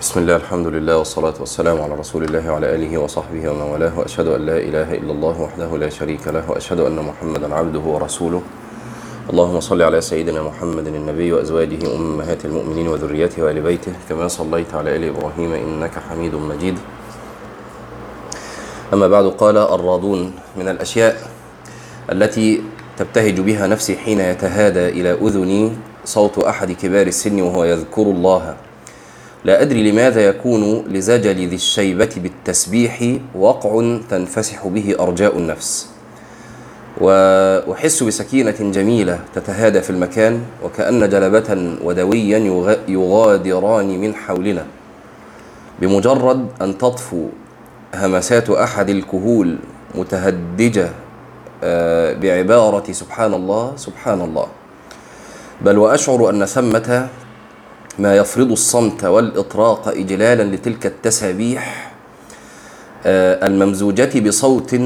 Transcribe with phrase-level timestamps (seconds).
[0.00, 4.26] بسم الله الحمد لله والصلاة والسلام على رسول الله وعلى آله وصحبه ومن والاه وأشهد
[4.26, 8.42] أن لا إله إلا الله وحده لا شريك له وأشهد أن محمدا عبده ورسوله
[9.30, 14.96] اللهم صل على سيدنا محمد النبي وأزواجه أمهات المؤمنين وذريته وآل بيته كما صليت على
[14.96, 16.78] آل إبراهيم إنك حميد مجيد
[18.92, 21.30] أما بعد قال الراضون من الأشياء
[22.12, 22.62] التي
[22.98, 25.72] تبتهج بها نفسي حين يتهادى إلى أذني
[26.04, 28.56] صوت أحد كبار السن وهو يذكر الله
[29.46, 35.88] لا أدري لماذا يكون لزجل ذي الشيبة بالتسبيح وقع تنفسح به أرجاء النفس.
[37.00, 42.38] وأحس بسكينة جميلة تتهادى في المكان وكأن جلبة ودويا
[42.88, 44.66] يغادران من حولنا.
[45.80, 47.26] بمجرد أن تطفو
[47.94, 49.58] همسات أحد الكهول
[49.94, 50.90] متهدجة
[52.18, 54.46] بعبارة سبحان الله سبحان الله.
[55.62, 57.08] بل وأشعر أن ثمة
[57.98, 61.92] ما يفرض الصمت والإطراق إجلالا لتلك التسابيح
[63.06, 64.76] الممزوجة بصوت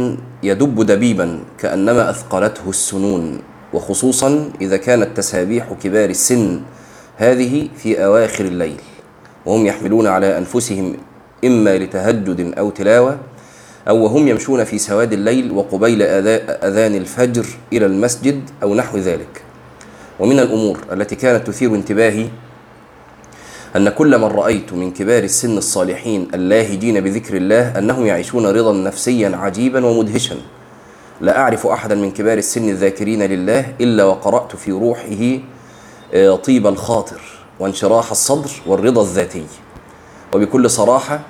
[0.42, 3.38] يدب دبيبا كأنما أثقلته السنون
[3.72, 6.60] وخصوصا إذا كانت تسابيح كبار السن.
[7.16, 8.80] هذه في أواخر الليل
[9.46, 10.96] وهم يحملون على أنفسهم
[11.44, 13.18] إما لتهجد أو تلاوة
[13.88, 19.42] أو وهم يمشون في سواد الليل وقبيل أذان الفجر إلى المسجد أو نحو ذلك.
[20.20, 22.26] ومن الأمور التي كانت تثير انتباهي
[23.76, 29.36] أن كل من رأيت من كبار السن الصالحين اللاهجين بذكر الله أنهم يعيشون رضا نفسيا
[29.36, 30.36] عجيبا ومدهشا.
[31.20, 35.38] لا أعرف أحدا من كبار السن الذاكرين لله إلا وقرأت في روحه
[36.36, 37.20] طيب الخاطر
[37.60, 39.44] وانشراح الصدر والرضا الذاتي.
[40.34, 41.20] وبكل صراحة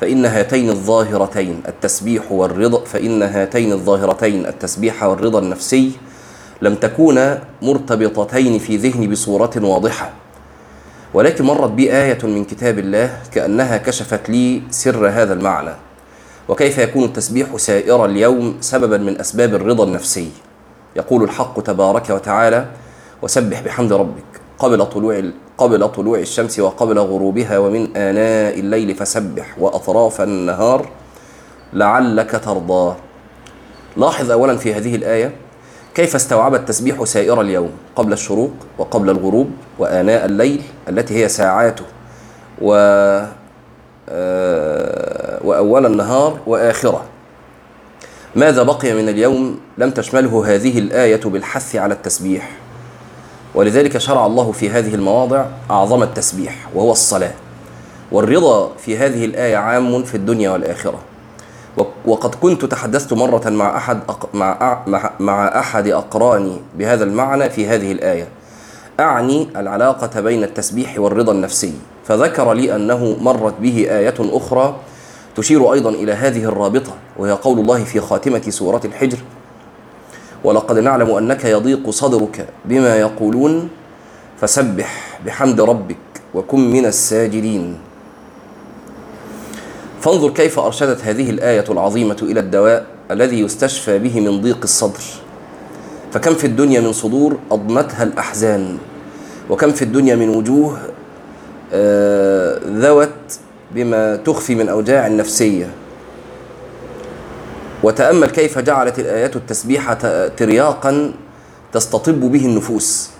[0.00, 5.92] فإن هاتين الظاهرتين التسبيح والرضا فإن هاتين الظاهرتين التسبيح والرضا النفسي
[6.62, 10.21] لم تكونا مرتبطتين في ذهني بصورة واضحة.
[11.14, 15.74] ولكن مرت بي آية من كتاب الله كأنها كشفت لي سر هذا المعنى.
[16.48, 20.30] وكيف يكون التسبيح سائر اليوم سببا من أسباب الرضا النفسي؟
[20.96, 22.66] يقول الحق تبارك وتعالى
[23.22, 24.24] وسبح بحمد ربك
[24.58, 25.22] قبل طلوع
[25.58, 30.88] قبل طلوع الشمس وقبل غروبها ومن آناء الليل فسبح وأطراف النهار
[31.72, 32.96] لعلك ترضى.
[33.96, 35.32] لاحظ أولا في هذه الآية
[35.94, 41.84] كيف استوعب التسبيح سائر اليوم قبل الشروق وقبل الغروب وآناء الليل التي هي ساعاته
[42.62, 42.72] و
[45.44, 47.04] وأول النهار وآخرة؟
[48.34, 52.50] ماذا بقي من اليوم لم تشمله هذه الآية بالحث على التسبيح؟
[53.54, 57.32] ولذلك شرع الله في هذه المواضع أعظم التسبيح وهو الصلاة.
[58.12, 60.98] والرضا في هذه الآية عام في الدنيا والآخرة.
[62.06, 64.00] وقد كنت تحدثت مرة مع أحد
[64.34, 64.78] مع
[65.20, 68.28] مع أحد أقراني بهذا المعنى في هذه الآية.
[69.00, 71.72] أعني العلاقة بين التسبيح والرضا النفسي.
[72.04, 74.76] فذكر لي أنه مرت به آية أخرى
[75.36, 79.18] تشير أيضا إلى هذه الرابطة وهي قول الله في خاتمة سورة الحجر
[80.44, 83.68] ولقد نعلم أنك يضيق صدرك بما يقولون
[84.40, 85.96] فسبح بحمد ربك
[86.34, 87.78] وكن من الساجدين.
[90.02, 95.02] فانظر كيف أرشدت هذه الآية العظيمة إلى الدواء الذي يستشفى به من ضيق الصدر.
[96.12, 98.78] فكم في الدنيا من صدور أضمتها الأحزان
[99.50, 100.78] وكم في الدنيا من وجوه
[102.80, 103.38] ذوت
[103.74, 105.70] بما تخفي من أوجاع نفسية.
[107.82, 109.92] وتأمل كيف جعلت الآيات التسبيح
[110.36, 111.12] ترياقا
[111.72, 113.10] تستطب به النفوس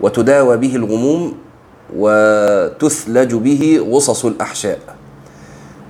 [0.00, 1.34] وتداوى به الغموم
[1.96, 4.78] وتثلج به غصص الأحشاء.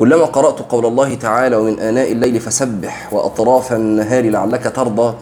[0.03, 5.15] كلما قرأت قول الله تعالى ومن آناء الليل فسبح وأطراف النهار لعلك ترضى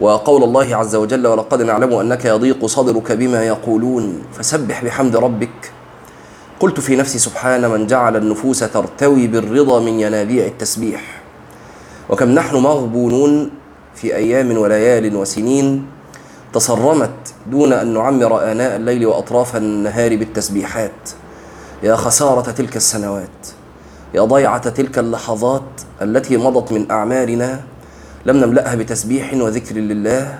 [0.00, 5.72] وقول الله عز وجل ولقد نعلم أنك يضيق صدرك بما يقولون فسبح بحمد ربك.
[6.60, 11.22] قلت في نفسي سبحان من جعل النفوس ترتوي بالرضا من ينابيع التسبيح.
[12.10, 13.50] وكم نحن مغبونون
[13.94, 15.86] في أيام وليال وسنين
[16.52, 21.10] تصرمت دون أن نعمر آناء الليل وأطراف النهار بالتسبيحات.
[21.82, 23.57] يا خسارة تلك السنوات.
[24.14, 25.62] يا ضيعة تلك اللحظات
[26.02, 27.60] التي مضت من أعمارنا
[28.26, 30.38] لم نملأها بتسبيح وذكر لله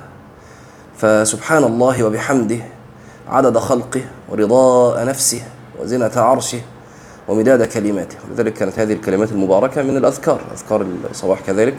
[0.99, 2.59] فسبحان الله وبحمده
[3.29, 5.43] عدد خلقه ورضاء نفسه
[5.81, 6.61] وزنة عرشه
[7.29, 8.17] ومداد كلماته.
[8.29, 11.75] ولذلك كانت هذه الكلمات المباركة من الأذكار أذكار الصباح كذلك.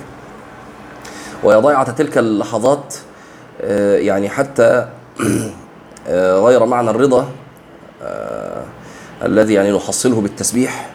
[1.44, 2.96] ويا ضيعة تلك اللحظات
[3.94, 4.90] يعني حتى
[6.08, 7.30] غير معنى الرضا
[9.24, 10.90] الذي يعني نحصله بالتسبيح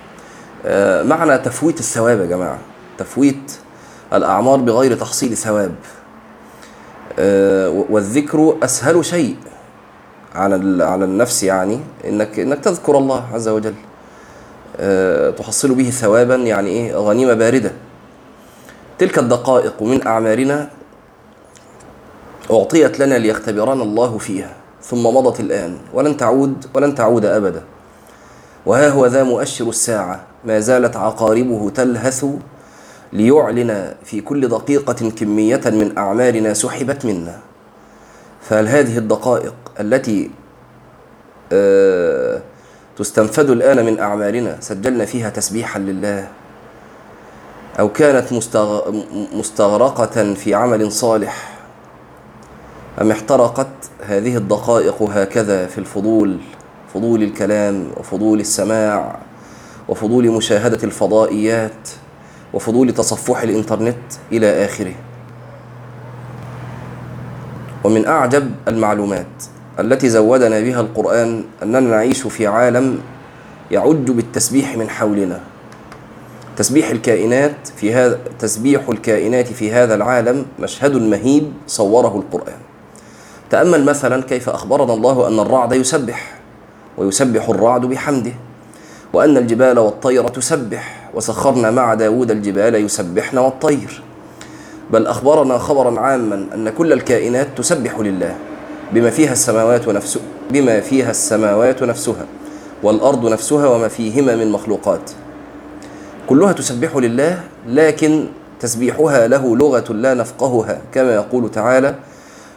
[1.05, 2.59] معنى تفويت الثواب يا جماعة.
[2.99, 3.53] تفويت
[4.13, 5.75] الأعمار بغير تحصيل ثواب.
[7.91, 9.37] والذكر أسهل شيء
[10.35, 13.75] على على النفس يعني انك إنك تذكر الله عز وجل.
[14.77, 17.73] آه، تحصل به ثوابا يعني إيه؟ غنيمة باردة.
[18.99, 20.69] تلك الدقائق من أعمارنا
[22.51, 24.53] أعطيت لنا ليختبرنا الله فيها.
[24.83, 25.79] ثم مضت الآن.
[25.93, 27.63] ولن تعود ولن تعود أبدا.
[28.67, 30.21] وها هو ذا مؤشر الساعة.
[30.47, 32.27] ما زالت عقاربه تلهث
[33.13, 37.41] ليعلن في كل دقيقة كمية من أعمالنا سحبت منا.
[38.43, 40.31] فهل هذه الدقائق التي
[41.53, 42.41] آه،
[42.97, 46.29] تستنفد الآن من أعمالنا سجلنا فيها تسبيحا لله؟
[47.79, 48.33] أو كانت
[49.35, 51.59] مستغرقة في عمل صالح؟
[53.01, 53.69] أم احترقت
[54.07, 56.39] هذه الدقائق هكذا في الفضول
[56.95, 59.24] فضول الكلام وفضول السماع؟
[59.89, 61.89] وفضول مشاهدة الفضائيات
[62.55, 63.97] وفضول تصفح الإنترنت
[64.33, 64.95] إلى آخره.
[67.85, 69.27] ومن أعجب المعلومات
[69.81, 72.99] التي زودنا بها القرآن أننا نعيش في عالم
[73.71, 75.41] يعج بالتسبيح من حولنا.
[76.57, 82.59] تسبيح الكائنات في هذا تسبيح الكائنات في هذا العالم مشهد مهيب صوره القرآن.
[83.51, 86.35] تأمل مثلا كيف أخبرنا الله أن الرعد يسبح
[86.99, 88.33] ويسبح الرعد بحمده.
[89.15, 94.03] وأن الجبال والطير تسبح وسخرنا مع داود الجبال يسبحن والطير.
[94.91, 98.35] بل أخبرنا خبرا عاما أن كل الكائنات تسبح لله
[98.93, 102.27] بما فيها السماوات نفسها بما فيها السماوات نفسها
[102.83, 105.11] والأرض نفسها وما فيهما من مخلوقات.
[106.29, 108.27] كلها تسبح لله لكن
[108.61, 111.95] تسبيحها له لغة لا نفقهها كما يقول تعالى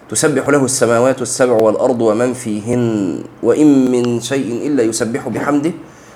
[0.09, 5.71] تسبح له السماوات السبع والأرض ومن فيهن وإن من شيء إلا يسبح بحمده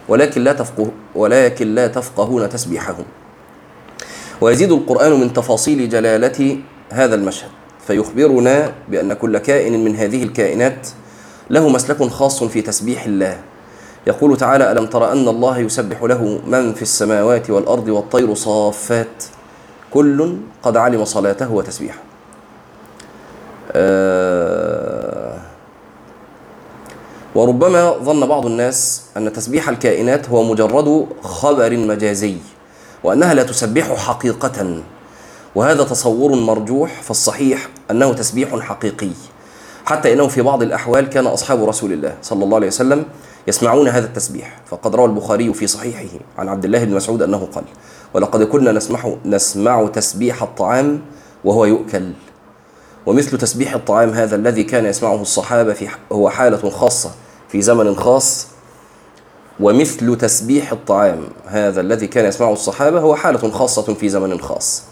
[0.07, 3.05] ولكن لا تفقه ولكن لا تفقهون تسبيحهم.
[4.41, 6.57] ويزيد القرآن من تفاصيل جلالة
[6.89, 7.49] هذا المشهد
[7.87, 10.87] فيخبرنا بأن كل كائن من هذه الكائنات
[11.49, 13.37] له مسلك خاص في تسبيح الله.
[14.07, 19.23] يقول تعالى ألم تر أن الله يسبح له من في السماوات والأرض والطير صافات؟
[19.91, 21.99] كل قد علم صلاته وتسبيحه.
[23.71, 24.40] آه
[27.35, 32.35] وربما ظن بعض الناس أن تسبيح الكائنات هو مجرد خبر مجازي
[33.03, 34.81] وأنها لا تسبح حقيقة.
[35.55, 39.09] وهذا تصور مرجوح فالصحيح أنه تسبيح حقيقي
[39.85, 43.05] حتى إنه في بعض الأحوال كان أصحاب رسول الله صلى الله عليه وسلم
[43.47, 44.61] يسمعون هذا التسبيح.
[44.65, 47.63] فقد روى البخاري في صحيحه عن عبد الله بن مسعود أنه قال
[48.13, 51.01] ولقد كنا نسمع نسمع تسبيح الطعام
[51.43, 52.11] وهو يؤكل.
[53.05, 57.11] ومثل تسبيح الطعام هذا الذي كان يسمعه الصحابة في هو حالة خاصة
[57.49, 58.47] في زمن خاص.
[59.59, 64.83] ومثل تسبيح الطعام هذا الذي كان يسمعه الصحابة هو حالة خاصة في زمن خاص.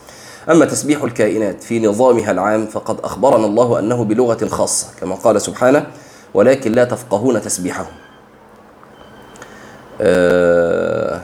[0.49, 5.87] أما تسبيح الكائنات في نظامها العام فقد أخبرنا الله أنه بلغة خاصة كما قال سبحانه
[6.33, 7.93] ولكن لا تفقهون تسبيحهم.
[10.01, 11.21] آه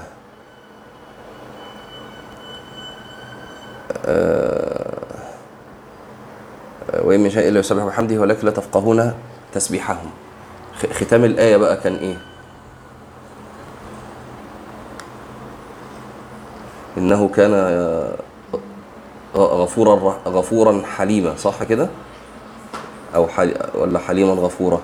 [4.05, 4.95] آه
[7.03, 9.13] وإن من شيء إلا يسبح بحمده ولكن لا تفقهون
[9.53, 10.09] تسبيحهم.
[10.93, 12.17] ختام الآية بقى كان إيه؟
[16.97, 17.51] إنه كان
[19.35, 21.87] غفورا غفورا حليما صح كده؟
[23.15, 24.81] أو حل ولا حليما غفورا.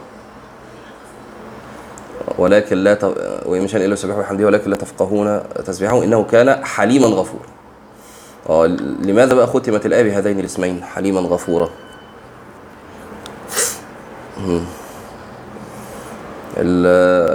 [2.38, 3.04] ولكن لا ت...
[3.46, 6.04] وإن إلا يسبحوا بحمده ولكن لا تفقهون تسبيحه.
[6.04, 7.46] إنه كان حليما غفورا.
[8.50, 8.66] آه
[9.02, 11.70] لماذا بقى ختمت الآية بهذين الاسمين؟ حليما غفورا.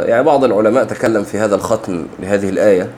[0.09, 2.91] يعني بعض العلماء تكلم في هذا الختم لهذه الآية.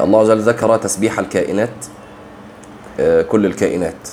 [0.00, 1.86] الله عز وجل ذكر تسبيح الكائنات
[3.00, 4.08] آه، كل الكائنات.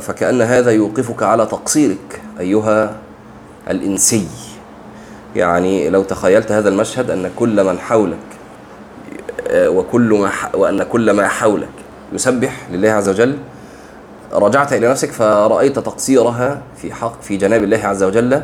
[0.00, 2.96] فكأن هذا يوقفك على تقصيرك أيها
[3.70, 4.26] الإنسي.
[5.36, 8.16] يعني لو تخيلت هذا المشهد أن كل من حولك
[9.48, 11.68] آه، وكل ما وأن كل ما حولك
[12.12, 13.38] يسبح لله عز وجل
[14.32, 18.42] رجعت إلى نفسك فرأيت تقصيرها في حق في جناب الله عز وجل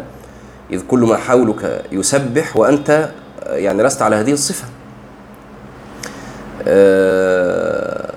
[0.71, 3.09] إذ كل ما حولك يسبح وأنت
[3.47, 4.65] يعني لست على هذه الصفة.
[6.69, 8.13] آه،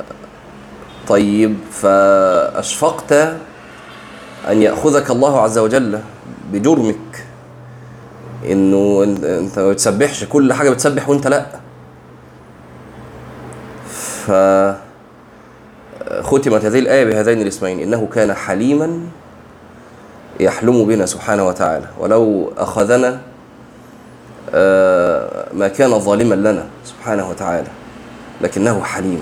[1.08, 3.14] طيب فأشفقت
[4.50, 6.00] أن يأخذك الله عز وجل
[6.54, 7.26] بجرمك
[8.46, 11.46] إنه أنت ما بتسبحش كل حاجة بتسبح وأنت لأ.
[14.26, 14.32] ف
[16.22, 19.00] ختمت هذه الآية بهذين الاسمين إنه كان حليما
[20.40, 21.86] يحلم بنا سبحانه وتعالى.
[22.00, 23.22] ولو أخذنا
[24.54, 27.68] آه، ما كان ظالما لنا سبحانه وتعالى
[28.42, 29.22] لكنه حليم.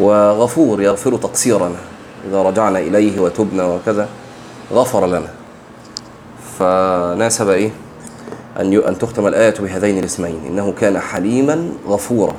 [0.00, 1.76] وغفور يغفر تقصيرنا
[2.28, 4.08] إذا رجعنا إليه وتبنا وكذا
[4.72, 5.28] غفر لنا.
[6.58, 7.70] فناسب إيه؟
[8.60, 12.34] أن أن تختم الآية بهذين الاسمين إنه كان حليما غفورا.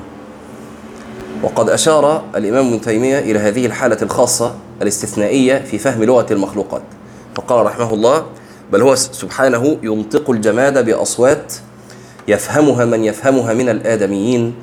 [1.42, 6.82] وقد أشار الإمام ابن تيمية إلى هذه الحالة الخاصة الاستثنائية في فهم لغة المخلوقات.
[7.34, 8.26] فقال رحمه الله
[8.72, 11.54] بل هو سبحانه ينطق الجماد بأصوات
[12.28, 14.54] يفهمها من يفهمها من الآدميين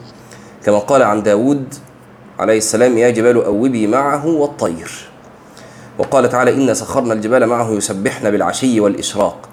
[0.65, 1.73] كما قال عن داود
[2.39, 4.91] عليه السلام يا جبال أوبي معه والطير
[5.97, 9.49] وقال تعالى إنا سخرنا الجبال معه يسبحن بالعشي والإشراق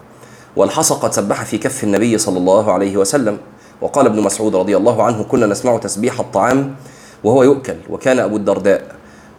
[0.56, 3.38] والحصى قد سبح في كف النبي صلى الله عليه وسلم
[3.80, 6.74] وقال ابن مسعود رضي الله عنه كنا نسمع تسبيح الطعام
[7.24, 8.82] وهو يؤكل وكان أبو الدرداء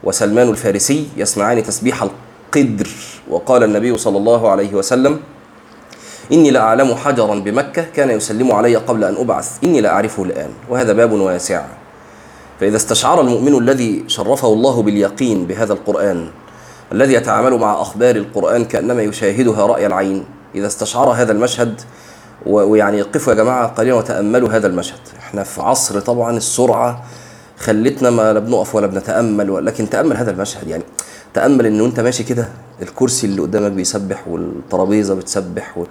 [0.03, 2.87] وسلمان الفارسي يسمعان تسبيح القدر.
[3.29, 5.19] وقال النبي صلى الله عليه وسلم
[6.31, 9.63] إني لأعلم حجرا بمكة كان يسلم علي قبل أن أبعث.
[9.63, 10.49] إني لأعرفه الآن.
[10.69, 11.65] وهذا باب واسع.
[12.59, 16.27] فإذا استشعر المؤمن الذي شرفه الله باليقين بهذا القرآن
[16.91, 21.81] الذي يتعامل مع أخبار القرآن كأنما يشاهدها رأي العين إذا استشعر هذا المشهد
[22.45, 24.99] ويعني قفوا يا جماعة قليلا وتأملوا هذا المشهد.
[25.19, 27.03] إحنا في عصر طبعا السرعة
[27.57, 30.67] خلتنا ما لا بنقف ولا بنتأمل لكن تأمل هذا المشهد.
[30.67, 30.83] يعني
[31.33, 32.47] تأمل إنه أنت ماشي كده
[32.81, 35.85] الكرسي اللي قدامك بيسبح والترابيزة بتسبح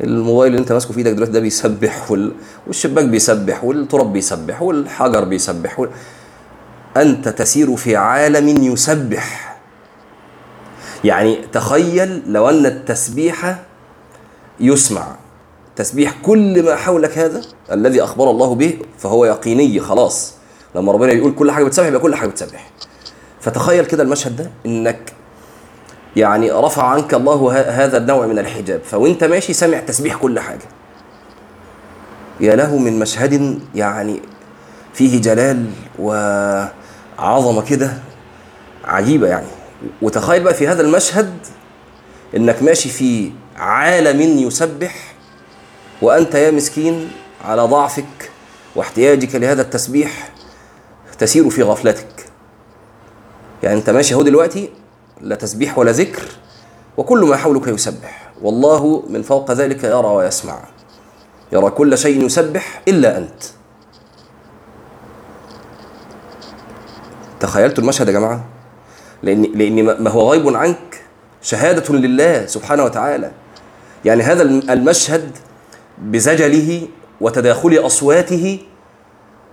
[0.00, 2.32] الموبايل اللي أنت ماسكه في إيدك دلوقتي ده بيسبح وال...
[2.66, 5.90] والشباك بيسبح والتراب بيسبح والحجر بيسبح وال...
[6.96, 9.56] أنت تسير في عالم يسبح.
[11.04, 13.62] يعني تخيل لو أن التسبيح
[14.60, 15.16] يسمع.
[15.76, 17.42] تسبيح كل ما حولك هذا
[17.72, 20.35] الذي أخبر الله به فهو يقيني خلاص.
[20.76, 22.70] لما ربنا يقول كل حاجة بتسبح يبقى كل حاجة بتسبح
[23.40, 25.12] فتخيل كده المشهد ده إنك
[26.16, 28.80] يعني رفع عنك الله هذا النوع من الحجاب.
[28.84, 30.64] فوأنت ماشي سامع تسبيح كل حاجة.
[32.40, 34.20] يا له من مشهد يعني
[34.94, 35.66] فيه جلال
[35.98, 37.92] وعظمة كده
[38.84, 39.46] عجيبة يعني.
[40.02, 41.34] وتخيل بقى في هذا المشهد
[42.36, 44.94] إنك ماشي في عالم يسبح
[46.02, 47.10] وأنت يا مسكين
[47.44, 48.30] على ضعفك
[48.76, 50.28] واحتياجك لهذا التسبيح
[51.18, 52.26] تسير في غفلتك.
[53.62, 54.70] يعني أنت ماشي أهو دلوقتي
[55.20, 56.22] لا تسبيح ولا ذكر
[56.96, 58.32] وكل ما حولك يسبح.
[58.42, 60.58] والله من فوق ذلك يرى ويسمع.
[61.52, 63.42] يرى كل شيء يسبح إلا أنت.
[67.40, 68.44] تخيلتوا المشهد يا جماعة؟
[69.22, 71.02] لأن لأن ما هو غيب عنك.
[71.42, 73.30] شهادة لله سبحانه وتعالى.
[74.04, 75.30] يعني هذا المشهد
[75.98, 76.88] بزجله
[77.20, 78.58] وتداخل أصواته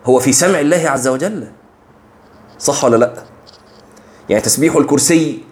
[0.06, 1.48] هو في سمع الله عز وجل.
[2.60, 3.14] صح ولا لا؟
[4.30, 5.44] يعني تسبيح الكرسي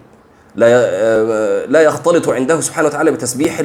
[0.55, 3.57] لا لا يختلط عنده سبحانه وتعالى بتسبيح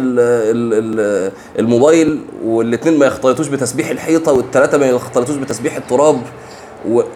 [1.59, 6.23] الموبايل والاثنين ما يختلطوش بتسبيح الحيطة والثلاثه ما يختلطوش بتسبيح التراب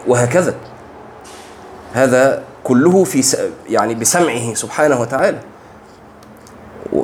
[0.07, 0.55] وهكذا.
[1.93, 3.37] هذا كله في
[3.69, 5.39] يعني بسمعه سبحانه وتعالى.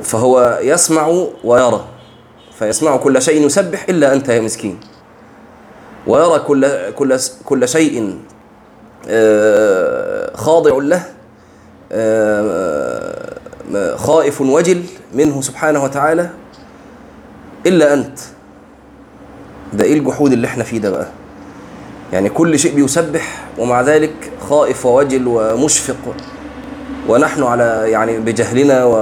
[0.02, 1.84] فهو يسمع ويرى
[2.58, 4.80] فيسمع كل شيء يسبح إلا أنت يا مسكين.
[6.08, 8.18] ويرى كل كل كل شيء
[10.34, 11.02] خاضع له
[13.96, 14.82] خائف وجل
[15.14, 16.30] منه سبحانه وتعالى.
[17.66, 18.18] إلا أنت.
[19.72, 21.06] ده إيه الجحود اللي إحنا فيه ده بقى؟
[22.12, 26.14] يعني كل شيء بيسبح ومع ذلك خائف ووجل ومشفق.
[27.08, 28.94] ونحن على يعني بجهلنا و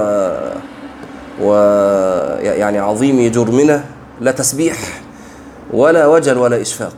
[1.41, 1.53] و
[2.41, 3.83] يعني عظيم جرمنا
[4.21, 4.77] لا تسبيح.
[5.73, 6.97] ولا وجل ولا إشفاق.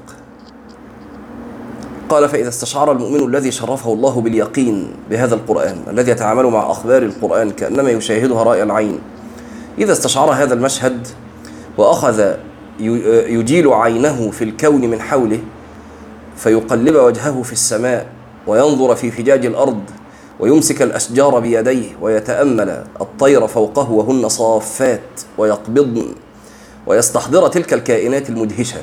[2.09, 7.49] قال فإذا استشعر المؤمن الذي شرفه الله باليقين بهذا القرآن الذي يتعامل مع أخبار القرآن
[7.49, 8.99] كأنما يشاهدها رأي العين
[9.77, 11.07] إذا استشعر هذا المشهد
[11.77, 12.33] وأخذ
[12.79, 15.39] يجيل عينه في الكون من حوله
[16.35, 18.07] فيقلب وجهه في السماء
[18.47, 19.83] وينظر في فجاج الأرض
[20.39, 26.05] ويمسك الأشجار بيديه ويتأمل الطير فوقه وهن صافات ويقبضن.
[26.89, 28.77] ويستحضر تلك الكائنات المدهشة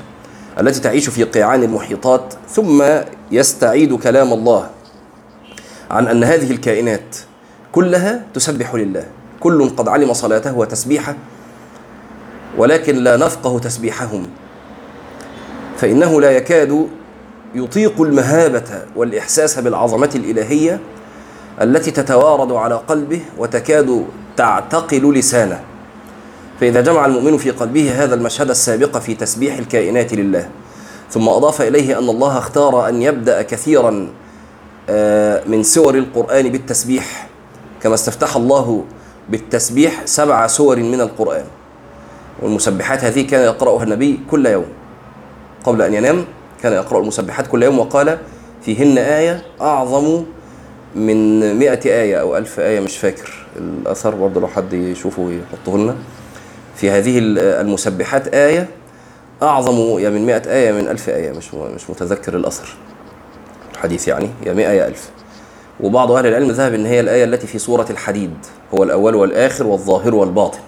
[0.61, 2.85] التي تعيش في قيعان المحيطات ثم
[3.31, 4.71] يستعيد كلام الله
[5.91, 7.17] عن أن هذه الكائنات
[7.73, 9.07] كلها تسبح لله.
[9.41, 11.15] كل قد علم صلاته وتسبيحه
[12.59, 14.27] ولكن لا نفقه تسبيحهم.
[15.77, 16.89] فإنه لا يكاد
[17.55, 20.81] يطيق المهابة والإحساس بالعظمة الإلهية
[21.63, 24.05] التي تتوارد على قلبه وتكاد
[24.37, 25.61] تعتقل لسانه.
[26.61, 30.49] فإذا جمع المؤمن في قلبه هذا المشهد السابق في تسبيح الكائنات لله.
[31.11, 33.91] ثم أضاف إليه أن الله اختار أن يبدأ كثيرا
[35.47, 37.29] من سور القرآن بالتسبيح
[37.83, 38.85] كما استفتح الله
[39.29, 41.45] بالتسبيح سبع سور من القرآن.
[42.43, 44.67] والمسبحات هذه كان يقرأها النبي كل يوم.
[45.65, 46.25] قبل أن ينام
[46.63, 48.19] كان يقرأ المسبحات كل يوم وقال
[48.63, 50.25] فيهن آية أعظم
[50.95, 52.81] من مئة آية أو ألف آية.
[52.81, 55.97] مش فاكر الأثر برضه لو حد يشوفه يحطه لنا
[56.77, 58.69] في هذه المسبحات آية
[59.43, 62.77] أعظم يا من مئة آية من ألف آية مش مش متذكر الأثر
[63.73, 65.11] الحديث يعني يا مئة يا ألف.
[65.81, 68.35] وبعض أهل العلم ذهب أن هي الآية التي في سورة الحديد
[68.75, 70.59] هو الأول والآخر والظاهر والباطن.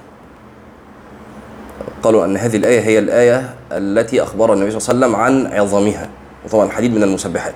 [2.03, 6.09] قالوا أن هذه الآية هي الآية التي أخبر النبي صلى الله عليه وسلم عن عظمها
[6.45, 7.55] وطبعا الحديد من المسبحات.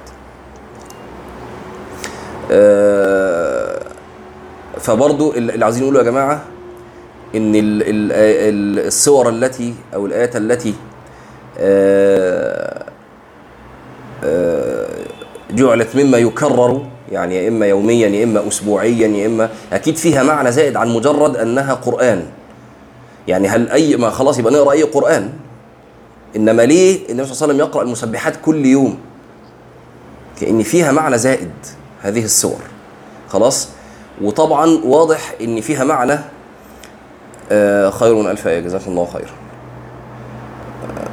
[2.51, 3.81] آه،
[4.81, 6.43] فبرضو اللي عايزين نقوله يا جماعة
[7.35, 7.53] إن
[8.87, 10.75] الصور التي أو الآيات التي
[11.59, 12.85] آه،
[14.25, 14.89] آه،
[15.51, 20.53] جعلت مما يكرر يعني يا إما يوميا يا إما أسبوعيا يا إما أكيد فيها معنى
[20.53, 22.23] زائد عن مجرد أنها قرآن.
[23.29, 25.33] يعني هل أي ما خلاص يبقى نقرأ أي قرآن؟
[26.37, 28.99] إنما ليه؟ النبي صلى الله عليه وسلم يقرأ المسبحات كل يوم.
[30.41, 31.51] كأن فيها معنى زائد
[32.01, 32.61] هذه الصور.
[33.29, 33.69] خلاص؟
[34.23, 36.19] وطبعا واضح إن فيها معنى
[37.91, 39.29] خير من ألف إيه جزاكم الله خير.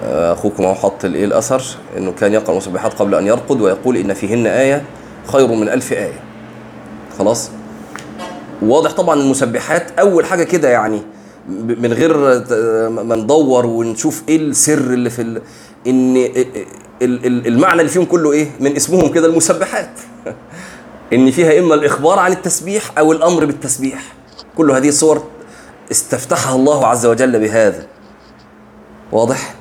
[0.04, 1.64] آه، اخوكم اهو حط الإيه الأثر؟
[1.98, 4.84] إنه كان يقرأ المسبحات قبل أن يرقد ويقول إن فيهن آية
[5.28, 6.20] خير من ألف آية.
[7.20, 7.50] خلاص؟
[8.62, 11.02] واضح طبعا المسبحات أول حاجة كده يعني
[11.50, 12.18] من غير
[12.90, 15.42] ما ندور ونشوف إيه السر اللي في ال...
[15.88, 16.30] إن
[17.48, 19.90] المعنى اللي فيهم كله إيه؟ من اسمهم كده المسبحات.
[21.14, 24.04] إن فيها إما الإخبار عن التسبيح أو الأمر بالتسبيح.
[24.58, 25.24] كل هذه الصور
[25.92, 27.86] استفتحها الله عز وجل بهذا.
[29.12, 29.56] واضح؟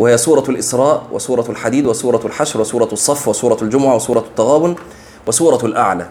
[0.00, 4.74] وهي سورة الإسراء وسورة الحديد وسورة الحشر وسورة الصف وسورة الجمعة وسورة التغابن
[5.26, 6.08] وسورة الأعلى.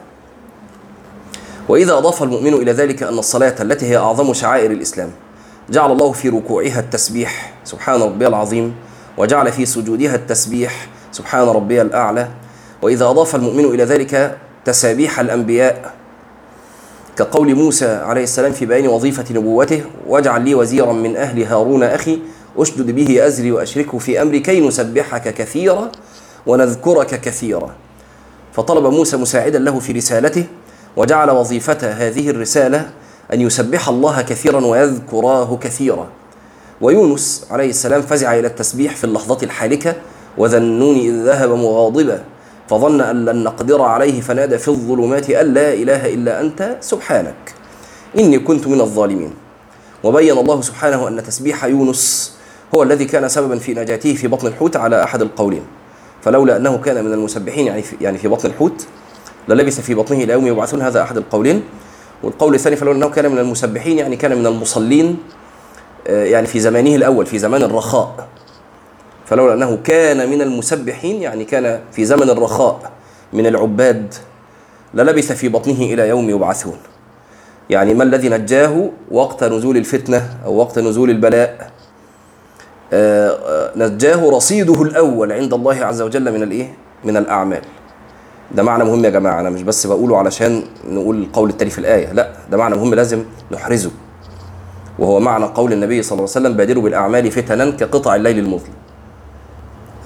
[1.69, 5.11] وإذا أضاف المؤمن إلى ذلك أن الصلاة التي هي أعظم شعائر الإسلام
[5.69, 8.75] جعل الله في ركوعها التسبيح سبحان ربي العظيم
[9.17, 12.27] وجعل في سجودها التسبيح سبحان ربي الأعلى.
[12.81, 15.93] وإذا أضاف المؤمن إلى ذلك تسابيح الأنبياء
[17.17, 22.19] كقول موسى عليه السلام في بيان وظيفة نبوته واجعل لي وزيرا من أهل هارون أخي
[22.57, 25.91] أشدد به أزري وأشركه في أمري كي نسبحك كثيرا
[26.47, 27.75] ونذكرك كثيرا.
[28.53, 30.43] فطلب موسى مساعدا له في رسالته
[30.97, 32.89] وجعل وظيفة هذه الرسالة
[33.33, 36.07] أن يسبح الله كثيرا ويذكراه كثيرا.
[36.81, 39.95] ويونس عليه السلام فزع إلى التسبيح في اللحظة الحالكة
[40.37, 42.23] وذنون إذ ذهب مغاضبا.
[42.71, 47.55] فظن أن لن نقدر عليه فنادى في الظلمات أن لا إله إلا أنت سبحانك.
[48.19, 49.33] إني كنت من الظالمين.
[50.03, 52.33] وبين الله سبحانه أن تسبيح يونس
[52.75, 55.61] هو الذي كان سببا في نجاته في بطن الحوت على أحد القولين.
[56.21, 58.85] فلولا أنه كان من المسبحين يعني في, يعني في بطن الحوت
[59.49, 61.63] للبث في بطنه إلى يوم يبعثون هذا أحد القولين.
[62.23, 65.17] والقول الثاني فلولا أنه كان من المسبحين يعني كان من المصلين
[66.07, 68.27] آه، يعني في زمانه الأول في زمان الرخاء.
[69.31, 72.91] فلولا أنه كان من المسبحين يعني كان في زمن الرخاء
[73.33, 74.13] من العباد
[74.93, 76.77] للبث في بطنه إلى يوم يبعثون.
[77.69, 81.71] يعني ما الذي نجاه وقت نزول الفتنة أو وقت نزول البلاء؟
[82.93, 87.61] آه، آه، نجاه رصيده الأول عند الله عز وجل من الإيه؟ من الأعمال.
[88.51, 92.13] ده معنى مهم يا جماعة أنا مش بس بقوله علشان نقول القول التالي في الآية
[92.13, 93.91] لا ده معنى مهم لازم نحرزه.
[94.99, 98.80] وهو معنى قول النبي صلى الله عليه وسلم بادروا بالأعمال فتنا كقطع الليل المظلم.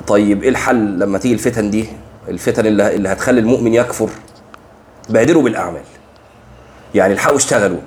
[0.07, 1.85] طيب إيه الحل لما تيجي الفتن دي؟
[2.29, 4.09] الفتن اللي, اللي هتخلي المؤمن يكفر؟
[5.09, 5.81] بادروا بالأعمال.
[6.95, 7.79] يعني الحقوا اشتغلوا.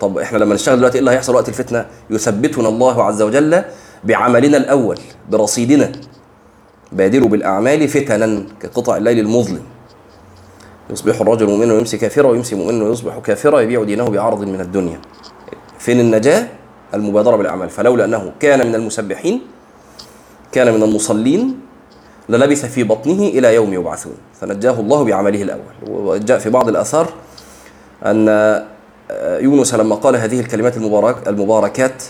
[0.00, 3.62] طب إحنا لما نشتغل دلوقتي إيه اللي هيحصل وقت الفتنة؟ يثبتنا الله عز وجل
[4.04, 4.98] بعملنا الأول
[5.30, 5.92] برصيدنا.
[6.92, 9.62] بادروا بالأعمال فتنا كقطع الليل المظلم.
[10.90, 15.00] يصبح الرجل مؤمنا ويمسي كافرا ويمسي مؤمنا ويصبح كافرا يبيع دينه بعرض من الدنيا.
[15.78, 16.48] فين النجاة؟
[16.94, 17.68] المبادرة بالأعمال.
[17.70, 19.40] فلولا أنه كان من المسبحين
[20.52, 21.65] كان من المصلين
[22.28, 24.14] للبث في بطنه إلى يوم يبعثون.
[24.40, 25.74] فنجاه الله بعمله الأول.
[25.88, 27.08] وجاء في بعض الآثار
[28.04, 28.28] أن
[29.10, 32.02] آه، يونس لما قال هذه الكلمات المبارك المباركات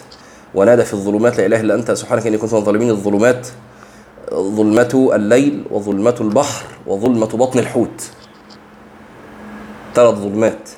[0.55, 2.91] ونادى في الظلمات لا إله إلا أنت سبحانك إني كنت من الظالمين.
[2.91, 3.47] الظلمات
[4.35, 8.11] ظلمة الليل وظلمة البحر وظلمة بطن الحوت.
[9.95, 10.69] ثلاث ظلمات.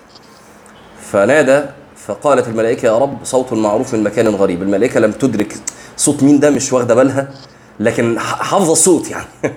[1.01, 1.63] فنادى
[1.97, 4.63] فقالت الملائكة يا رب صوت معروف من مكان غريب.
[4.63, 5.57] الملائكة لم تدرك
[5.97, 7.29] صوت مين ده مش واخدة بالها.
[7.81, 9.27] لكن حافظه الصوت يعني.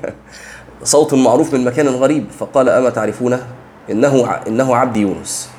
[0.83, 2.25] صوت معروف من مكان غريب.
[2.39, 3.47] فقال أما تعرفونه؟
[3.89, 5.49] إنه إنه عبد يونس.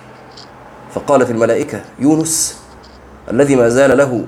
[0.95, 2.63] فقالت الملائكة يونس
[3.31, 4.25] الذي ما زال له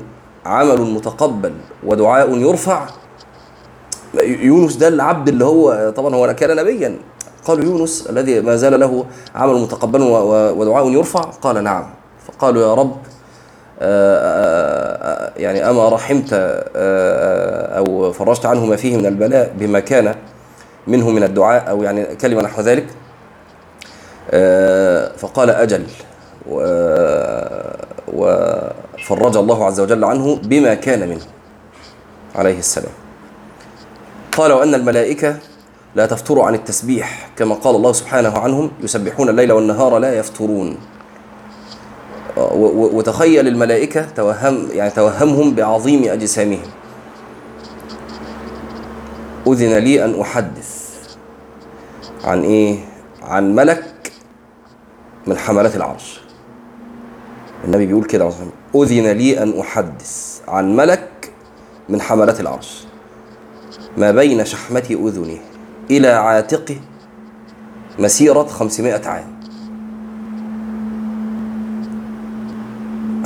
[0.46, 1.52] عمل متقبل
[1.84, 2.86] ودعاء يرفع.
[4.22, 6.98] يونس ده العبد اللي هو طبعا هو كان نبيا.
[7.44, 10.02] قالوا يونس الذي ما زال له عمل متقبل
[10.56, 11.20] ودعاء يرفع.
[11.20, 11.90] قال نعم.
[12.26, 12.96] فقالوا يا رب
[13.80, 16.28] آه، آه، آه، يعني أما رحمت
[17.86, 20.14] أو فرجت عنه ما فيه من البلاء بما كان
[20.86, 22.86] منه من الدعاء أو يعني كلمة نحو ذلك
[25.16, 25.86] فقال أجل
[28.14, 28.26] و
[29.06, 31.26] فرج الله عز وجل عنه بما كان منه
[32.34, 32.92] عليه السلام.
[34.32, 35.36] قال وأن الملائكة
[35.94, 40.76] لا تفتر عن التسبيح كما قال الله سبحانه عنهم يسبحون الليل والنهار لا يفترون
[42.66, 46.66] وتخيل الملائكة توهم يعني توهمهم بعظيم أجسامهم.
[49.46, 50.94] أذن لي أن أحدث.
[52.24, 52.78] عن إيه؟
[53.22, 54.12] عن ملك
[55.26, 56.20] من حملات العرش.
[57.64, 58.30] النبي بيقول كده.
[58.76, 61.32] أذن لي أن أحدث عن ملك
[61.88, 62.84] من حملات العرش.
[63.96, 65.38] ما بين شحمة أذنه
[65.90, 66.76] إلى عاتقه
[67.98, 69.34] مسيرة خمسمائة عام.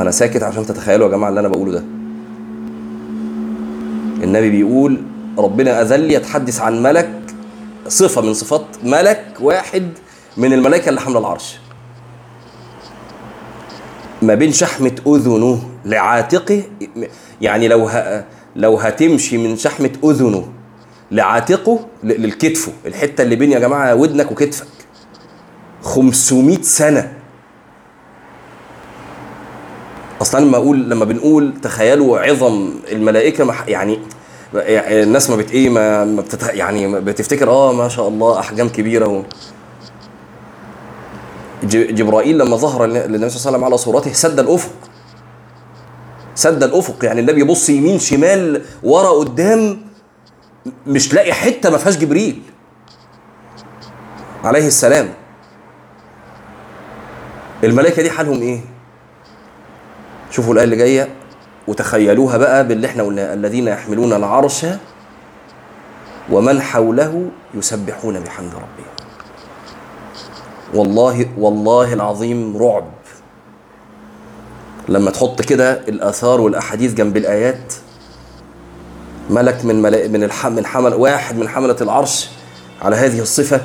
[0.00, 1.85] أنا ساكت عشان تتخيلوا يا جماعة اللي أنا بقوله ده.
[4.24, 5.02] النبي بيقول
[5.38, 7.11] ربنا أذل يتحدث عن ملك
[7.88, 9.88] صفة من صفات ملك واحد
[10.37, 11.57] من الملائكة اللي حاملة العرش.
[14.22, 16.62] ما بين شحمة أذنه لعاتقه
[17.40, 18.24] يعني لو ه...
[18.57, 20.48] لو هتمشي من شحمة أذنه
[21.11, 24.66] لعاتقه للكتفه الحتة اللي بين يا جماعة ودنك وكتفك.
[25.83, 27.12] 500 سنة.
[30.22, 33.98] أصلا لما أقول لما بنقول تخيلوا عظم الملائكة يعني
[34.55, 39.07] الناس ما بت إيه ما, ما بتت يعني بتفتكر آه ما شاء الله أحجام كبيرة
[39.07, 39.23] و
[41.65, 44.71] جبرائيل لما ظهر للنبي صلى الله عليه وسلم على صورته سد الأفق.
[46.35, 47.05] سد الأفق.
[47.05, 49.81] يعني النبي يبص يمين شمال ورا قدام
[50.87, 52.43] مش لاقي حتة ما فيهاش جبريل.
[54.45, 55.09] عليه السلام.
[57.65, 58.61] الملائكة دي حالهم إيه؟
[60.31, 61.09] شوفوا الآية اللي جاية.
[61.68, 64.66] وتخيلوها بقى باللي إحنا قلناه الذين يحملون العرش
[66.31, 68.92] ومن حوله يسبحون بحمد ربهم.
[70.74, 72.85] والله والله العظيم رعب.
[74.88, 77.74] لما تحط كده الآثار والأحاديث جنب الآيات
[79.31, 82.28] ملك من ملائك من الح من حمل واحد من حملة العرش
[82.83, 83.61] على هذه الصفة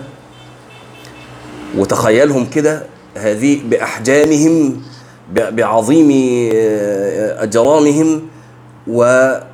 [1.78, 2.84] وتخيلهم كده
[3.18, 4.82] هذه بأحجامهم
[5.32, 6.10] بعظيم
[7.40, 8.28] أجرامهم
[8.88, 9.46] وزجل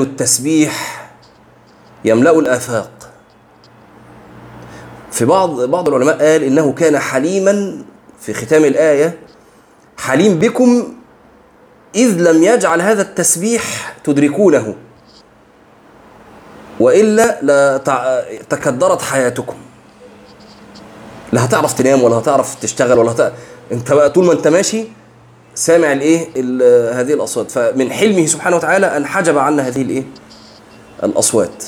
[0.00, 1.04] التسبيح
[2.04, 2.90] يملأ الآفاق.
[5.10, 7.84] في بعض بعض العلماء قال إنه كان حليما
[8.20, 9.18] في ختام الآية
[9.98, 10.94] حليم بكم
[11.94, 14.74] إذ لم يجعل هذا التسبيح تدركونه
[16.80, 19.56] وإلا لتكدرت حياتكم.
[21.32, 23.32] لا هتعرف تنام ولا هتعرف تشتغل ولا هتعرف
[23.72, 24.84] انت بقى طول ما انت ماشي
[25.54, 26.28] سامع الايه
[27.00, 27.50] هذه الاصوات.
[27.50, 30.04] فمن حلمه سبحانه وتعالى أن حجب عنا هذه الايه؟
[31.02, 31.64] الاصوات.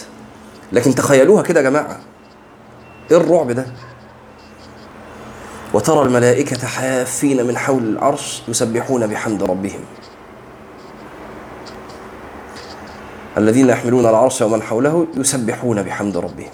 [0.72, 2.00] لكن تخيلوها كده يا جماعة.
[3.10, 3.66] إيه الرعب ده؟
[5.74, 9.80] وترى الملائكة حافين من حول العرش يسبحون بحمد ربهم.
[13.38, 16.50] الذين يحملون العرش ومن حوله يسبحون بحمد ربهم.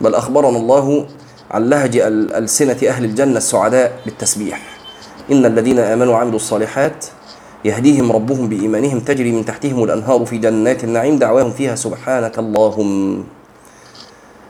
[0.00, 1.06] بل أخبرنا الله
[1.52, 1.96] عن لهج
[2.34, 4.62] ألسنة أهل الجنة السعداء بالتسبيح.
[5.32, 7.06] إن الذين آمنوا وعملوا الصالحات
[7.64, 13.24] يهديهم ربهم بإيمانهم تجري من تحتهم الأنهار في جنات النعيم دعواهم فيها سبحانك اللهم.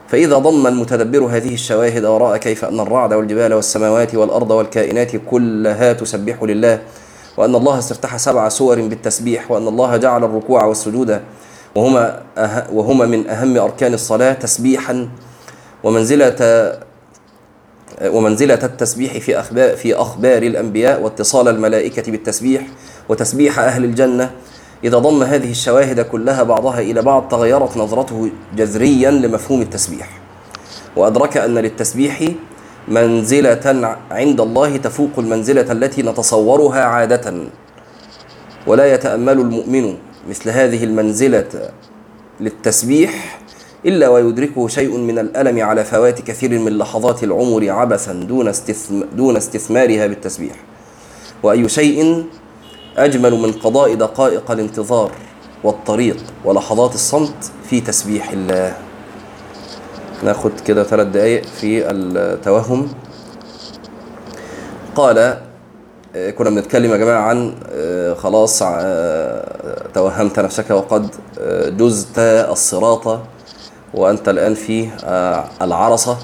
[0.08, 6.42] فإذا ضم المتدبر هذه الشواهد ورأى كيف أن الرعد والجبال والسماوات والأرض والكائنات كلها تسبح
[6.42, 6.78] لله
[7.36, 11.20] وأن الله استفتح سبع سور بالتسبيح وأن الله جعل الركوع والسجود
[11.74, 15.08] وهما أه وهما من أهم أركان الصلاة تسبيحا
[15.84, 16.36] ومنزلة
[18.06, 22.66] ومنزلة التسبيح في أخبار في أخبار الأنبياء واتصال الملائكة بالتسبيح
[23.08, 24.30] وتسبيح أهل الجنة.
[24.84, 30.20] إذا ضم هذه الشواهد كلها بعضها إلى بعض تغيرت نظرته جذريا لمفهوم التسبيح.
[30.96, 32.28] وأدرك أن للتسبيح
[32.88, 37.34] منزلة عند الله تفوق المنزلة التي نتصورها عادة.
[38.66, 39.96] ولا يتأمل المؤمن
[40.28, 41.70] مثل هذه المنزلة
[42.40, 43.41] للتسبيح
[43.86, 49.36] إلا ويدركه شيء من الألم على فوات كثير من لحظات العمر عبثا دون, استثم دون
[49.36, 50.54] استثمارها بالتسبيح.
[51.42, 52.24] وأي شيء
[52.96, 55.12] أجمل من قضاء دقائق الانتظار
[55.64, 58.76] والطريق ولحظات الصمت في تسبيح الله.
[60.22, 62.88] ناخد كده ثلاث دقايق في التوهم.
[64.96, 65.38] قال
[66.38, 67.54] كنا بنتكلم يا جماعة عن
[68.18, 68.58] خلاص
[69.94, 71.08] توهمت نفسك وقد
[71.78, 73.20] جزت الصراط
[73.94, 74.88] وأنت الآن في
[75.62, 76.18] العرصة.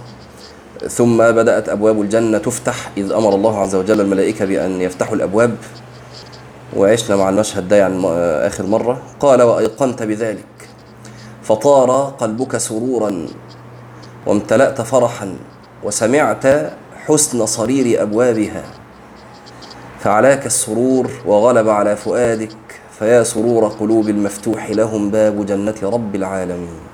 [0.88, 5.56] ثم بدأت أبواب الجنة تفتح إذ أمر الله عز وجل الملائكة بأن يفتحوا الأبواب.
[6.76, 8.06] وعشنا مع المشهد ده يعني
[8.46, 9.02] آخر مرة.
[9.20, 10.44] قال وأيقنت بذلك.
[11.42, 13.26] فطار قلبك سرورا
[14.26, 15.36] وامتلأت فرحا
[15.84, 16.46] وسمعت
[17.06, 18.62] حسن صرير أبوابها.
[20.00, 22.56] فعلاك السرور وغلب على فؤادك
[22.98, 26.87] فيا سرور قلوب المفتوح لهم باب جنة رب العالمين.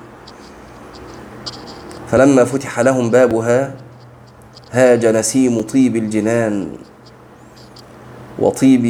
[2.14, 3.74] فلما فتح لهم بابها
[4.72, 6.68] هاج نسيم طيب الجنان
[8.38, 8.82] وطيب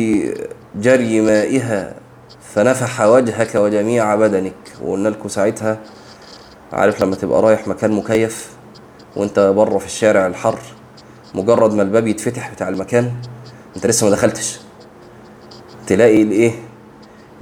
[0.77, 1.95] جري مائها
[2.55, 4.53] فنفح وجهك وجميع بدنك.
[4.83, 5.79] وقلنا لكم ساعتها
[6.73, 8.51] عارف لما تبقى رايح مكان مكيف
[9.17, 10.59] وانت بره في الشارع الحر
[11.35, 13.13] مجرد ما الباب يتفتح بتاع المكان
[13.77, 14.61] انت لسه ما دخلتش.
[15.87, 16.51] تلاقي الايه؟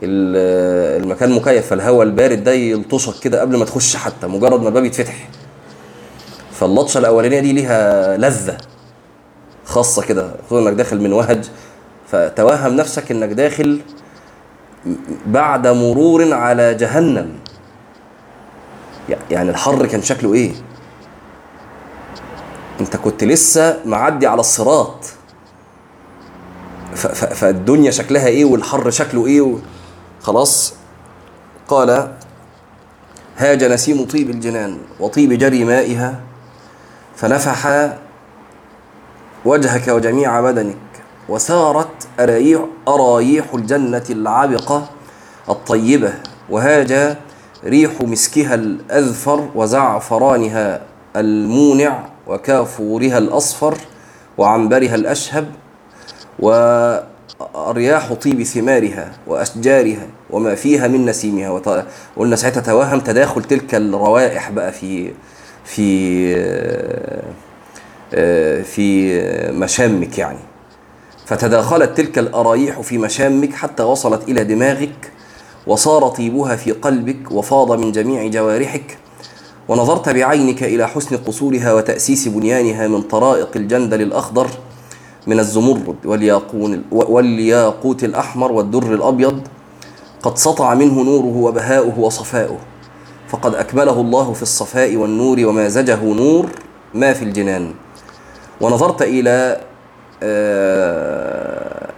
[0.02, 4.84] ال- المكان مكيف فالهواء البارد ده يلطشك كده قبل ما تخش حتى مجرد ما الباب
[4.84, 5.28] يتفتح.
[6.62, 8.56] فاللطشة الأولانية دي ليها لذة
[9.64, 11.48] خاصة كده خصوصا إنك داخل من وهج.
[12.08, 13.80] فتوهم نفسك إنك داخل
[15.26, 17.32] بعد مرور على جهنم.
[19.30, 20.52] يعني الحر كان شكله إيه؟
[22.80, 25.04] أنت كنت لسه معدي على الصراط.
[27.34, 29.56] فالدنيا شكلها إيه والحر شكله إيه.
[30.20, 30.74] خلاص.
[31.68, 32.16] قال
[33.36, 36.20] هاج نسيم طيب الجنان وطيب جري مائها.
[37.16, 37.88] فنفح
[39.44, 40.76] وجهك وجميع بدنك
[41.28, 41.88] وسارت
[42.20, 44.88] أرايح, أرايح الجنة العبقة
[45.48, 46.12] الطيبة
[46.50, 47.16] وهاج
[47.64, 50.80] ريح مسكها الأذفر وزعفرانها
[51.16, 53.74] المونع وكافورها الأصفر
[54.38, 55.46] وعنبرها الأشهب
[56.38, 61.84] وأرياح طيب ثمارها وأشجارها وما فيها من نسيمها وط-
[62.16, 65.12] قلنا ساعتها توهم تداخل تلك الروائح بقى في
[65.64, 66.34] في
[68.14, 69.18] آه، في
[69.52, 70.38] مشامك يعني.
[71.26, 75.12] فتداخلت تلك الأرايح في مشامك حتى وصلت إلى دماغك
[75.66, 78.98] وصار طيبها في قلبك وفاض من جميع جوارحك
[79.68, 84.48] ونظرت بعينك إلى حسن قصورها وتأسيس بنيانها من طرائق الجندل الأخضر
[85.26, 89.40] من الزمرد والياقون والياقوت الأحمر والدر الأبيض
[90.22, 92.58] قد سطع منه نوره وبهاؤه وصفاؤه.
[93.32, 96.46] فقد أكمله الله في الصفاء والنور ومازجه نور
[96.94, 97.74] ما في الجنان.
[98.60, 99.60] ونظرت إلى
[100.22, 101.88] آه،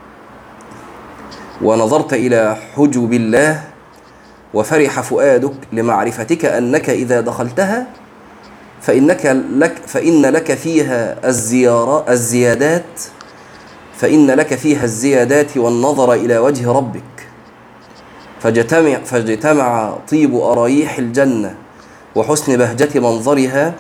[1.63, 3.63] ونظرت إلى حجب الله
[4.55, 7.87] وفرح فؤادك لمعرفتك أنك إذا دخلتها
[8.81, 13.01] فإنك لك فإن لك فيها الزيارة الزيادات
[13.97, 17.24] فإن لك فيها الزيادات والنظر إلى وجه ربك.
[18.45, 21.55] فاجتمع فاجتمع طيب أرايح الجنة
[22.15, 23.75] وحسن بهجة منظرها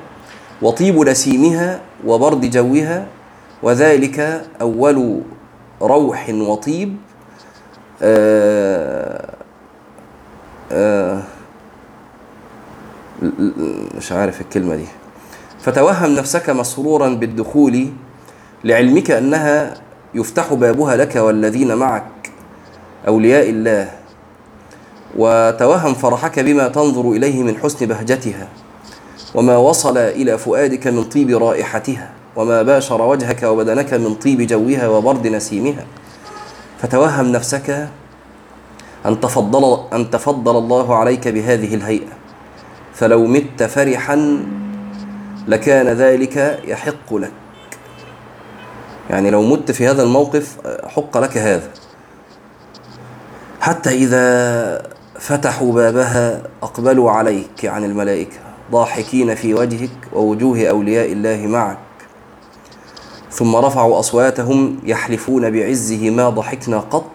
[0.62, 3.07] وطيب نسيمها وبرد جوها
[3.62, 5.20] وذلك أول
[5.83, 6.96] روح وطيب.
[8.03, 9.31] آه
[10.72, 11.22] آه
[13.96, 14.87] مش عارف الكلمة دي.
[15.61, 17.87] فتوهم نفسك مسرورا بالدخول
[18.64, 19.74] لعلمك أنها
[20.14, 22.31] يفتح بابها لك والذين معك
[23.09, 24.04] أولياء الله.
[25.16, 28.48] وتوهم فرحك بما تنظر إليه من حسن بهجتها
[29.35, 35.27] وما وصل إلى فؤادك من طيب رائحتها وما باشر وجهك وبدنك من طيب جوها وبرد
[35.27, 35.85] نسيمها.
[36.83, 37.88] فتوهم نفسك
[39.07, 42.12] أن تفضل أن تفضل الله عليك بهذه الهيئة.
[42.94, 44.46] فلو مت فرحا
[45.48, 47.33] لكان ذلك يحق لك.
[49.11, 51.70] يعني لو مت في هذا الموقف حق لك هذا.
[53.61, 58.37] حتى إذا فتحوا بابها أقبلوا عليك عن الملائكة
[58.70, 61.79] ضاحكين في وجهك ووجوه أولياء الله معك.
[63.31, 67.11] ثم رفعوا أصواتهم يحلفون بعزه ما ضحكنا قط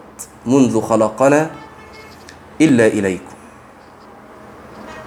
[0.45, 1.49] منذ خلقنا
[2.61, 3.35] إلا إليكم.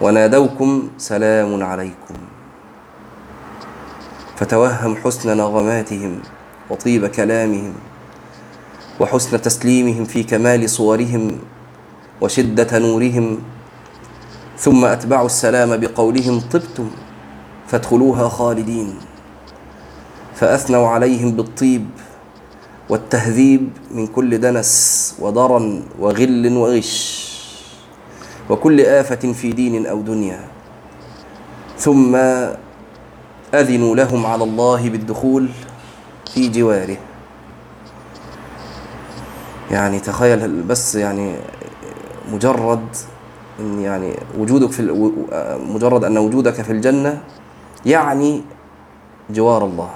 [0.00, 2.14] ونادوكم سلام عليكم.
[4.36, 6.20] فتوهم حسن نغماتهم
[6.70, 7.74] وطيب كلامهم
[9.00, 11.38] وحسن تسليمهم في كمال صورهم
[12.22, 13.38] وشدة نورهم
[14.58, 16.90] ثم أتبعوا السلام بقولهم طبتم
[17.66, 18.94] فادخلوها خالدين.
[20.34, 21.86] فأثنوا عليهم بالطيب
[22.88, 24.72] والتهذيب من كل دنس
[25.18, 26.92] وضرن وغل وغش
[28.50, 30.40] وكل آفة في دين أو دنيا.
[31.78, 32.16] ثم
[33.54, 35.48] أذنوا لهم على الله بالدخول
[36.34, 36.96] في جواره.
[39.70, 41.36] يعني تخيل بس يعني
[42.32, 42.86] مجرد
[43.60, 44.82] إن يعني وجودك في
[45.68, 47.20] مجرد أن وجودك في الجنة
[47.86, 48.42] يعني
[49.30, 49.90] جوار الله.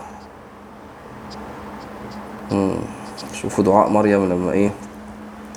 [3.33, 4.71] شوفوا دعاء مريم لما إيه؟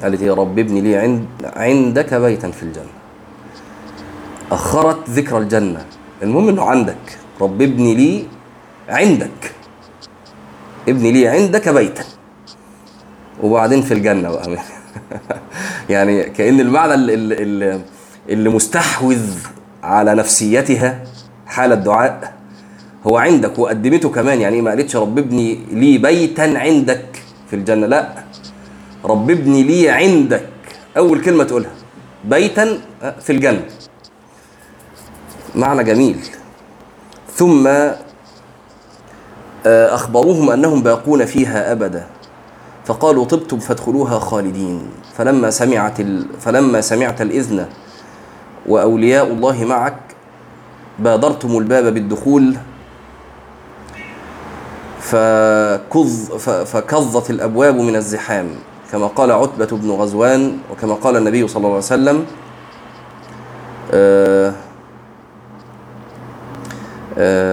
[0.03, 2.93] قالت يا رب ابني لي عند عندك بيتا في الجنة.
[4.51, 5.85] أخرت ذكر الجنة.
[6.23, 7.17] المهم إنه عندك.
[7.41, 8.27] رب ابني لي
[8.89, 9.53] عندك.
[10.87, 12.03] ابني لي عندك بيتا.
[13.43, 14.57] وبعدين في الجنة بقى.
[15.89, 17.13] يعني كأن المعنى اللي,
[18.29, 19.21] اللي, مستحوذ
[19.83, 21.03] على نفسيتها
[21.45, 22.33] حال الدعاء
[23.07, 24.41] هو عندك وقدمته كمان.
[24.41, 27.05] يعني ما قالتش رب ابني لي بيتا عندك
[27.49, 28.09] في الجنة؟ لا.
[29.05, 30.49] رب ابني لي عندك.
[30.97, 31.71] أول كلمة تقولها.
[32.25, 32.77] بيتا
[33.21, 33.65] في الجنة.
[35.55, 36.19] معنى جميل.
[37.33, 37.69] ثم
[39.65, 42.07] أخبروهم أنهم باقون فيها أبدا.
[42.85, 44.89] فقالوا طبتم فادخلوها خالدين.
[45.19, 46.25] فلما سمعت ال...
[46.41, 47.65] فلما سمعت الإذن
[48.65, 49.99] وأولياء الله معك
[50.99, 52.55] بادرتم الباب بالدخول
[54.99, 56.31] فكظ.
[56.65, 58.47] فكظت الأبواب من الزحام
[58.91, 62.25] كما قال عتبة بن غزوان وكما قال النبي صلى الله عليه وسلم
[63.93, 64.53] آه
[67.17, 67.48] آه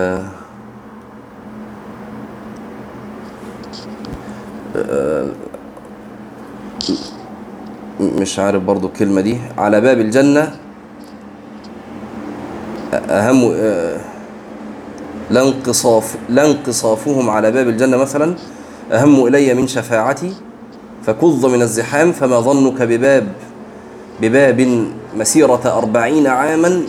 [8.37, 9.37] مش عارف برضو الكلمة دي.
[9.59, 10.53] على باب الجنة
[12.93, 13.53] أهم
[15.31, 18.35] لانقصاف لانقصافهم على باب الجنة مثلا
[18.93, 20.33] أهم إلي من شفاعتي.
[21.07, 23.29] فكظ من الزحام فما ظنك بباب
[24.23, 26.83] بباب مسيرة أربعين عاما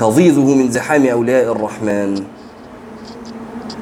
[0.00, 2.22] كظيظه من زحام أولياء الرحمن.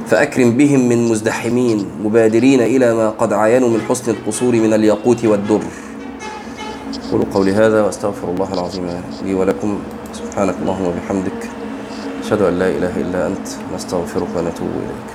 [0.07, 5.61] فأكرم بهم من مزدحمين مبادرين إلى ما قد عاينوا من حسن القصور من الياقوت والدر.
[7.13, 9.79] قولوا قولي هذا وأستغفر الله العظيم لي ولكم.
[10.13, 11.41] سبحانك اللهم وبحمدك
[12.25, 15.09] أشهد أن لا إله إلا أنت نستغفرك ونتوب إليك.